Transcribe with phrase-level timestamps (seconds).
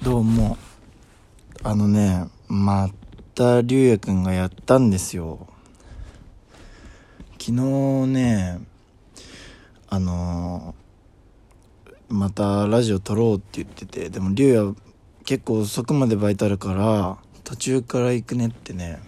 [0.00, 0.56] どうも。
[1.64, 2.88] あのね、ま
[3.34, 5.48] た、りゅうやくんがやったんですよ。
[7.32, 7.52] 昨日
[8.06, 8.60] ね、
[9.88, 14.74] あのーまたラジオ撮ろうって言ってて、でもりゅうや
[15.24, 19.00] 結構遅くまでバイトあるから、途中から行くねってね、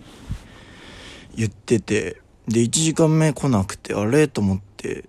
[1.36, 4.26] 言ってて、で、1時間目来なくて、あれ？
[4.26, 5.04] と思って、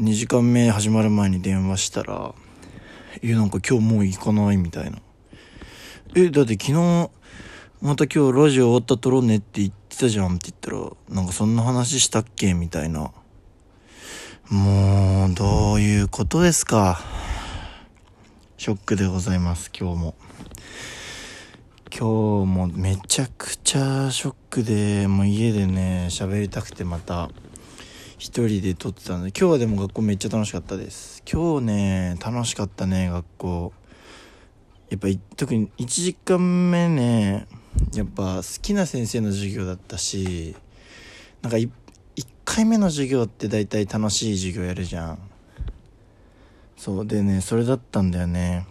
[0.00, 2.32] 2時間目始まる前に電話したら、
[3.22, 4.98] いや、なんか今日もう行かないみたいな。
[6.14, 7.10] え、だって昨日、
[7.80, 13.12] また今日ラジオ終わった撮ろうねって言ってたじゃんって言ったら、なんかそんな話したっけみたいな。
[14.48, 17.00] もう、どういうことですか。
[18.56, 20.14] ショックでございます、今日も。
[21.96, 27.30] 今日もめちゃくちゃショックで、もう家でね、喋りたくてまた、
[28.24, 31.22] 一人で撮ってたんで、今日はでも学校めっちゃ楽しかったです。
[31.30, 33.72] 今日ね、楽しかったね、学校。
[34.88, 37.46] やっぱ特に1時間目ね、
[37.92, 40.56] やっぱ好きな先生の授業だったし、
[41.42, 41.68] なんか1
[42.46, 45.18] 回目の授業って大体楽しい授業やるじゃん。
[46.78, 48.66] そうでね、それだったんだよね。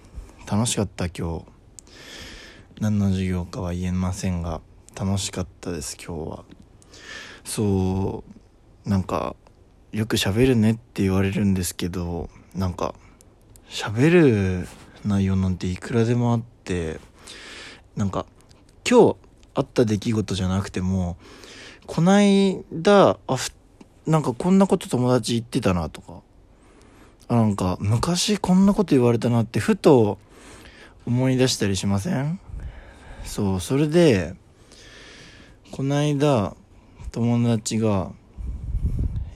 [0.51, 1.45] 楽しかった今日。
[2.81, 4.61] 何の授業かは言えませんが、
[4.99, 6.43] 楽しかったです今日は。
[7.45, 8.23] そ
[8.85, 9.35] う、なんか、
[9.93, 12.95] よく喋るねって言われるんですけど、なんか、
[13.69, 14.09] 喋
[14.63, 14.67] る
[15.05, 16.99] 内容なんていくらでもあって、
[17.95, 18.25] なんか、
[18.89, 19.15] 今日
[19.53, 21.15] あった出来事じゃなくても、
[21.85, 23.37] こないだ、あ、
[24.07, 26.21] なんかこんなこと友達言ってたなとか、
[27.27, 30.17] あ、なんか昔こんなこと言われたなってふと
[31.05, 32.39] 思い出したりしません？
[33.25, 34.33] そう、それで、
[35.71, 36.55] こないだ
[37.11, 38.11] 友達が、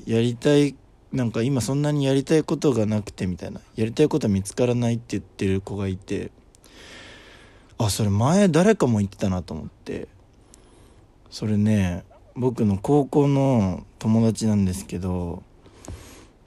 [0.07, 0.73] やりたい
[1.11, 3.59] なんか今そんなにやりたいことがなくてみたいな。
[3.75, 6.31] やりたいことは見つからないって言ってる子がいて。
[7.77, 10.07] あそれ前誰かも言ってたなと思って。
[11.29, 15.43] それね僕の高校の友達なんですけど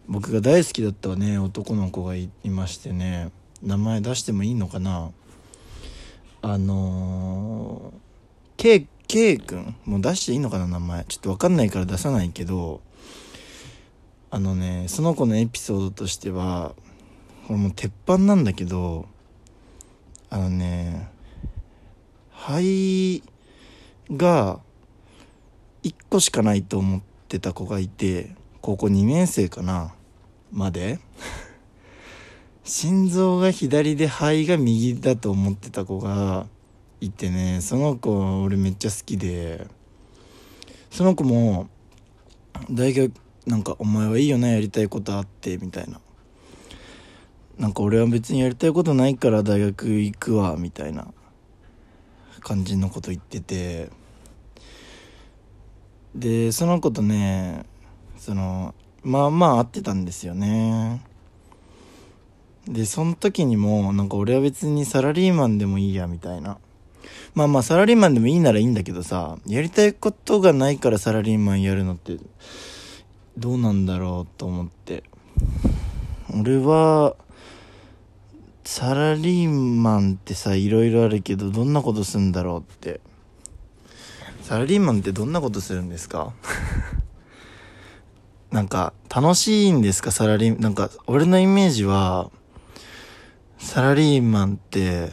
[0.09, 3.31] 僕が大好きだったね男の子がいましてね。
[3.63, 5.11] 名前出してもいいのかな。
[6.41, 8.01] あのー、
[8.57, 11.05] K, K 君もう出していいのかな名前。
[11.05, 12.81] ちょっと分かんないから出さないけど
[14.33, 16.75] あのねその子のエピソードとしては
[17.49, 19.07] これもう鉄板なんだけど
[20.29, 21.11] あのね
[22.31, 23.25] 肺
[24.13, 24.61] が
[25.83, 29.95] 1個しかないと思ってた子がいて高校2年生かな
[30.53, 30.99] まで。
[32.63, 36.47] 心臓が左で肺が右だと思ってた子が
[37.01, 39.67] いてねその子俺めっちゃ好きで
[40.91, 41.69] その子も
[42.71, 43.13] 大学
[43.47, 46.01] なんか「お前はいいよなやりたいことあって」みたいな。
[47.59, 51.13] なんか俺は別にやりたいことないから大学行くわみたいな。
[52.41, 53.91] 感じのこと言ってて。
[56.15, 57.65] でその子とね
[58.17, 61.03] そのまあまあ会ってたんですよね。
[62.67, 66.59] でその時にもなんか俺は別にサラリーマンでもいいやみたいな。
[67.35, 72.17] まあまあサラリーマンでもいいならいいんだけどさやりたいことがないからサラリーマンやるのって
[73.41, 75.03] どうなんだろうと思って。
[76.39, 77.17] 俺は
[78.65, 83.01] サラリーマンってさいろいろあるけどどんなことするんだろうって。
[84.43, 86.35] サラリーマンってどんなことするんですか？
[88.53, 90.11] なんか楽しいんですか？
[90.11, 92.31] サラリーなんか俺のイメージは
[93.59, 95.13] サラリーマンって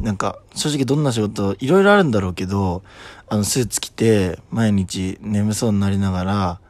[0.00, 2.82] なんか正直どんな仕事いろいろあるんだろうけど
[3.28, 6.60] あのスーツ着て毎日眠そうになりながら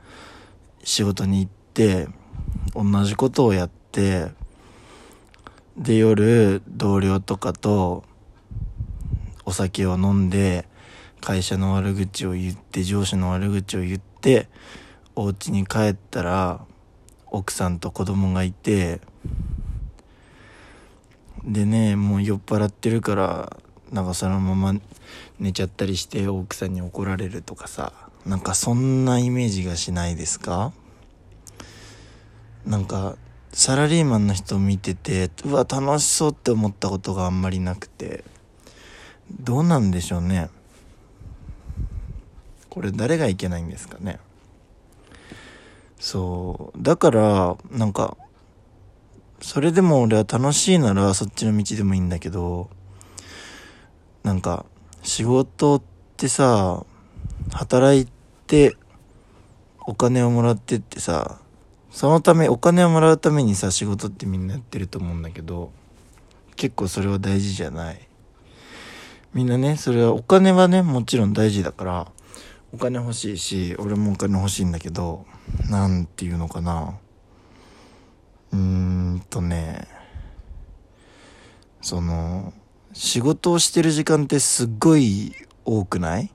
[0.89, 2.09] 仕事に行って
[2.75, 4.29] 同じことをやって
[5.77, 8.05] で夜同僚とかと
[9.45, 10.67] お酒を飲んで
[11.21, 14.49] 会社の悪口を言って上司の悪口を言って
[15.15, 16.65] お家に帰ったら
[17.27, 19.03] 奥さんと子供がいて
[21.45, 23.59] でねもう酔っ払ってるから
[23.93, 24.81] なんかそのまま
[25.39, 28.08] 寝ちゃったりして奥さんに怒られるとかさ。
[28.29, 30.73] なんかそんなイメージがしないですか？
[32.65, 33.17] なんか
[33.53, 38.23] サラリーマンの人を見ててうわ楽しそうって思ったことがあんまりなくて。
[39.41, 40.49] どうなんでしょうね。
[42.71, 44.19] これ誰がいけないんですかね。
[46.01, 46.83] そう。
[46.83, 48.17] だからなんか
[49.43, 52.71] それでも俺は楽しいならそっちの道でもいいんだけど
[54.23, 54.65] なんか
[55.03, 55.83] 仕事っ
[56.17, 56.87] てさ
[57.53, 58.09] 働い
[58.49, 58.77] て
[59.87, 61.39] お金をもらってってさ
[61.91, 65.71] そのためお金をもらうためにさ仕事ってみんなやってると思うんだけど
[66.57, 68.09] 結構それは大事じゃない。
[69.35, 72.11] みんなねそれはお金はねもちろん大事だから
[72.73, 75.27] お金欲しいし俺もお金欲しいんだけど
[75.71, 76.99] 何て言うのかな。
[78.53, 79.87] うーんとね
[81.83, 82.55] その
[82.93, 85.35] 仕事をしてる時間ってすっごい
[85.65, 86.31] 多くない？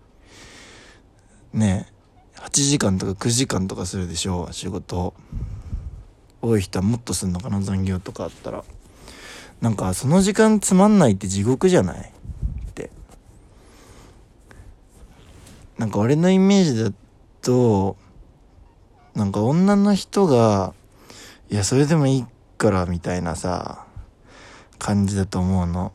[1.54, 1.93] ね。
[2.44, 5.14] 8時間とか9時間とかするでしょ仕事。
[6.42, 8.64] 多い人はもっとすんのかな残業とかあったら。
[9.62, 12.00] なんかその時間つまんないって地獄じゃない？
[12.00, 12.92] って。
[15.78, 16.92] なんか俺のイメージだ
[17.42, 17.96] と
[19.16, 20.74] なんか女の人が
[21.50, 22.26] いやそれでもいい
[22.58, 23.86] からみたいなさ
[24.80, 25.94] 感じだと思うの。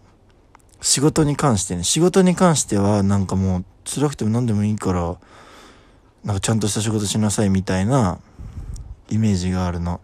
[0.80, 1.84] 仕事に関してね。
[1.84, 5.18] 仕事に関してはなんかもう辛くても何でもいいから
[6.28, 8.20] なんかちゃんとした仕事しなさいみたいな
[9.08, 10.02] イメージがあるの。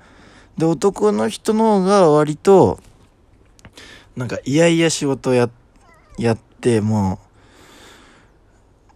[0.56, 2.80] で男の人の方が割と
[4.16, 5.50] なんかいやいや仕事や
[6.16, 7.20] やっても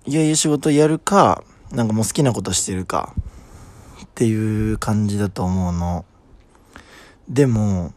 [0.07, 3.15] ういやいや仕事やるかなんかもう好きなことしてるか
[4.05, 6.07] っていう感じだと思うの。
[7.29, 7.93] でも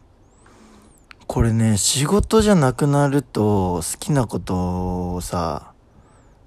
[1.26, 5.72] これね仕事じゃなくなると好きなことをさ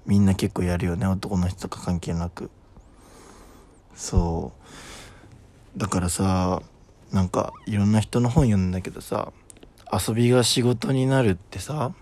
[0.06, 1.04] みんな結構やるよね。
[1.08, 2.48] 男の人とか関係なく。
[3.96, 4.52] そ
[5.74, 5.78] う。
[5.78, 6.62] だからさ
[7.12, 9.32] なんかいろんな人の本読んだけどさ
[9.92, 11.92] 遊びが仕事になるってさ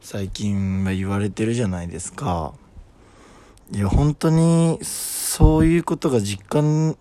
[0.00, 2.54] 最近は言われてるじゃないですか。
[3.72, 6.96] いや本当にそういうことが実感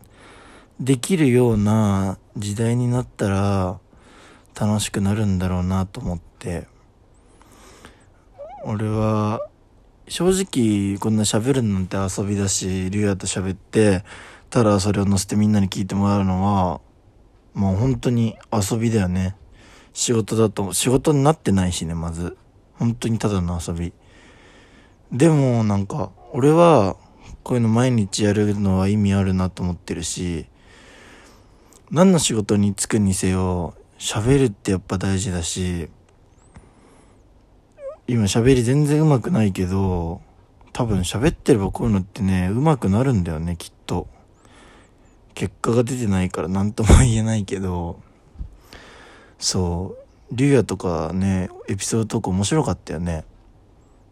[0.79, 3.79] できるような時代になったら
[4.59, 6.67] 楽しくなるんだろうなと思って。
[8.65, 9.41] 俺は
[10.09, 14.03] 正直こんな喋るなんて遊びだし竜也と喋って
[14.49, 16.81] ただそれを載せてみんなに聞いてもらうのは
[17.53, 19.35] もう本当に遊びだよね。
[19.93, 22.37] 仕事だと仕事になってないしねまず。
[22.73, 23.93] 本当にただの遊び。
[25.11, 26.95] でもなんか俺は
[27.43, 30.47] こういうの毎日やるのは意味あるなと思ってるし
[31.91, 35.89] 何の仕事に就くにせよ喋るってやっぱ大事だし
[38.09, 40.21] 今喋り全然うまくないけど
[40.73, 44.07] 多分喋ってればこういうのってねうまくなるんだよねきっと。
[45.35, 47.99] 結果が出てないから何とも言えないけど。
[49.37, 49.95] そ
[50.31, 50.35] う。
[50.35, 53.25] 竜也とかねエピソードトーク面白かったよね。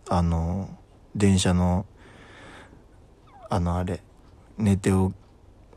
[0.07, 0.69] あの
[1.15, 1.87] 電車の
[3.49, 4.03] あのあれ。
[4.59, 5.11] 寝てを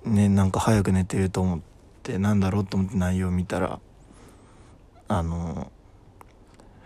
[0.04, 1.60] ねなんか早く寝てると思っ
[2.02, 3.80] てなんだろうと思って内容見たら
[5.08, 5.72] あの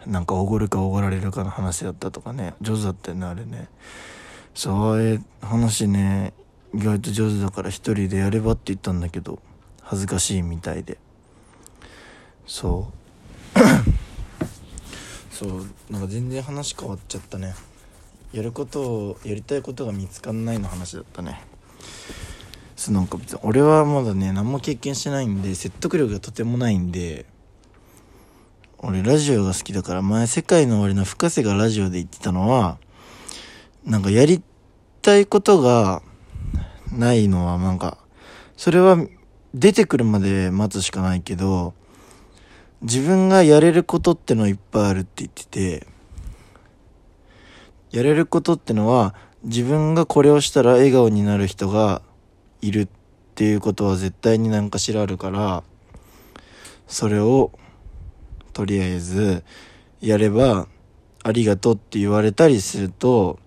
[0.07, 2.55] なんかおごるかおごられるかの話だったとかね。
[2.61, 3.69] 上手だったよねあれね。
[4.55, 6.33] そういう話ね。
[6.75, 9.39] 意外と上手だから一人でやればって言ったんだけど
[9.81, 10.99] 恥ずかしいみたいで。
[12.47, 12.91] そ
[13.55, 13.59] う。
[15.31, 17.55] そうなんか全然話変わっちゃったね。
[18.33, 21.41] やることをやりたいことが見つかんないの話だったね。
[22.77, 27.25] そうなんか別に俺はまだね何も経験してないんで説得力がとてもないんで
[28.87, 32.77] 俺ラジオが好きだから前世界の終わりの深瀬がラジオで言ってたのは
[33.87, 34.43] なんかやり
[35.01, 36.03] たいことが
[36.93, 37.97] ないのはなんか
[38.59, 38.99] それは
[39.55, 41.73] 出てくるまで待つしかないけど
[42.83, 45.87] 自分がやれることってのいっぱいあるって言ってて
[47.91, 49.15] やれることってのは
[49.45, 52.03] 自分がこれをしたら笑顔になる人が
[52.61, 52.89] いるっ
[53.35, 55.63] ていうことは絶対に何かしらあるから
[56.87, 57.51] それを
[58.55, 59.45] とりあえず
[60.01, 60.69] やれば
[61.25, 63.39] ありがとうって言われたりすると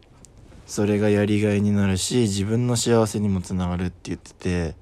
[0.67, 4.75] それがやりがいになるし自分の幸せにもつながるって言ってて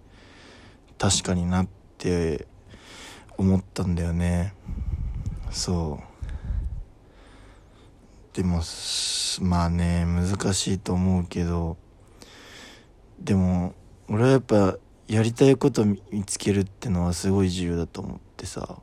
[0.97, 1.67] 確かになっ
[1.99, 2.47] て
[3.37, 4.53] 思ったんだよね。
[5.51, 6.15] そう。
[8.35, 8.61] でも
[9.41, 11.77] まあね難しいと思うけど
[13.19, 13.73] でも
[14.09, 14.77] 俺はやっぱ
[15.07, 18.79] やりたいこと見つけるってのはすごい重要だと思ってさ。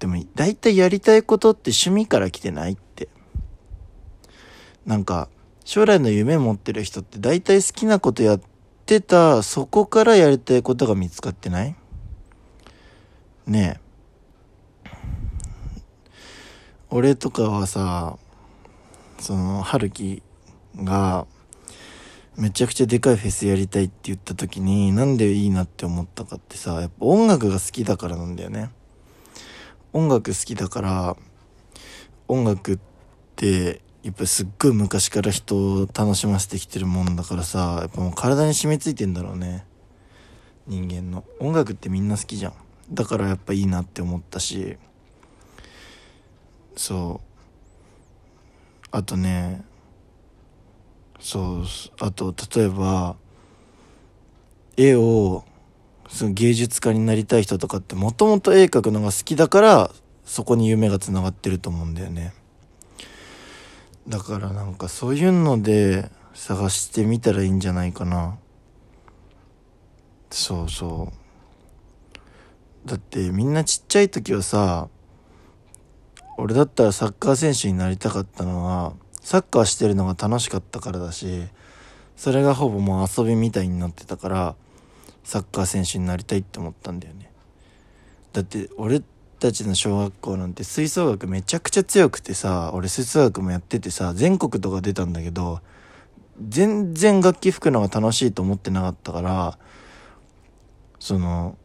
[0.00, 3.08] でも大体やりたいことって趣味から来てないって。
[4.84, 5.28] なんか
[5.64, 8.40] 将来の夢持ってる人って大体好きなことやっ
[8.86, 11.76] てたそこからやりたいことが見つかってない？
[13.46, 13.80] ねえ。
[16.88, 18.18] 俺とかはさ
[19.20, 20.22] その春樹
[20.76, 21.26] が
[22.36, 28.70] めちゃくちゃでかいフェスやりたいって言った時になんでいいなって思ったかってさやっぱ音楽が好きだからなんだよね。
[29.92, 31.16] 音楽好きだから
[32.28, 32.78] 音楽っ
[33.36, 39.66] てやっぱすっごい昔から人を楽しませてきてるもんだからさやっぱもう体に染みついてんだろうね。
[40.66, 41.24] 人間の。
[41.40, 42.52] 音楽ってみんな好きじゃん。
[42.92, 44.78] だからやっぱいいなって思ったし。
[46.76, 47.30] そう。
[48.92, 49.64] あとね
[51.20, 51.64] そう
[52.00, 53.16] あと例えば
[54.76, 55.44] 絵を
[56.10, 59.90] その芸術家になりたい人とかってもともと絵描くのが好きだから
[60.24, 62.34] そこに夢がつながってると思うんだよね。
[64.08, 68.38] だからなんかそういうので探してみたらいいんじゃないかな。
[70.30, 71.20] そうそう。
[72.88, 74.88] だってみんなちっちゃい時はさ
[76.38, 81.44] 俺だったらサッカー選手になりたかったのはサッカーしてるのが楽しかったからだし
[82.16, 84.56] それがほぼもう遊びみたいになってたから
[85.24, 87.30] サッカー選手になりたいって思ったんだよね。
[88.32, 89.02] だって俺
[89.40, 95.60] たちの小学校なんて吹奏楽めちゃくちゃ強くてさ俺吹奏楽もやっててさ全国とか出たんだけど
[96.48, 99.58] 全然楽器吹くのが楽しいと思ってなかったから
[100.98, 101.56] その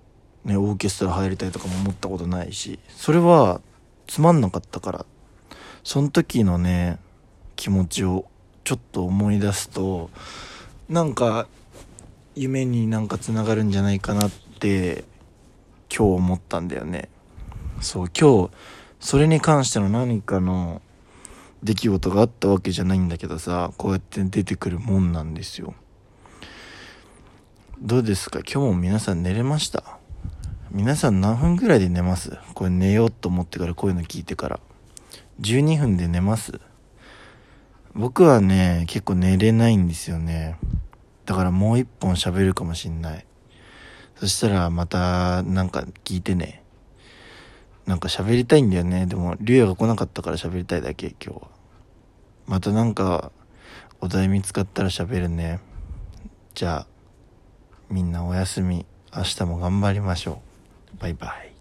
[0.43, 3.61] ねオーケストラ入りたいとかも思ったことないしそれは
[4.07, 5.05] つまんなかったから
[5.83, 6.97] その時のね
[7.55, 8.25] 気持ちを
[8.63, 10.09] ちょっと思い出すと
[10.89, 11.47] なんか
[12.35, 15.05] 夢になんかつながるんじゃないかなって
[15.89, 17.09] 今日思ったんだよね。
[17.81, 18.51] そう今日
[18.99, 20.81] それに関しての何かの
[21.63, 25.73] 出来事があったわけじゃないんだけどさこうやって出てくるもんなんですよ。
[27.81, 28.39] どうですか？
[28.39, 29.97] 今日も皆さん寝れました？
[30.71, 32.37] 皆さん何分ぐらいで寝ます？
[32.53, 34.59] これ寝ようと思ってからこういうの聞いてから。
[35.41, 36.59] 12分で寝ます？
[37.93, 40.57] 僕はね結構寝れないんですよね。
[41.25, 43.25] だからもう一本喋るかもしんない。
[44.15, 46.63] そしたらまたなんか聞いてね。
[47.85, 49.05] なんか喋りたいんだよね。
[49.05, 51.47] でも竜也が来なかったから喋りたいだけ今日は。
[52.47, 53.31] またなんか
[54.01, 55.59] お題見つかったら喋るね。
[56.53, 56.87] じゃあ
[57.89, 58.85] みんなおやすみ。
[59.15, 60.41] 明日も頑張りましょ
[60.93, 61.01] う。
[61.01, 61.54] バイバイ。